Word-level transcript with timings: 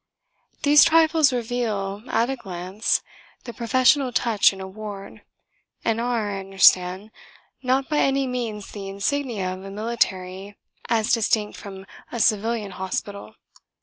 These 0.63 0.83
trifles 0.83 1.31
reveal 1.31 2.01
at 2.09 2.31
a 2.31 2.35
glance 2.35 3.03
the 3.43 3.53
professional 3.53 4.11
touch 4.11 4.51
in 4.51 4.59
a 4.59 4.67
ward, 4.67 5.21
and 5.85 6.01
are, 6.01 6.31
I 6.31 6.39
understand, 6.39 7.11
not 7.61 7.87
by 7.87 7.99
any 7.99 8.25
means 8.25 8.71
the 8.71 8.89
insignia 8.89 9.53
of 9.53 9.63
a 9.63 9.69
military 9.69 10.57
as 10.89 11.13
distinct 11.13 11.59
from 11.59 11.85
a 12.11 12.19
civilian 12.19 12.71
hospital. 12.71 13.35